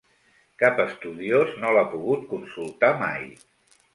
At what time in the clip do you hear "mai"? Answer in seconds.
3.05-3.29